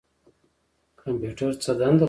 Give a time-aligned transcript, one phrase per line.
[1.01, 1.99] کمپیوټر څه دنده لري؟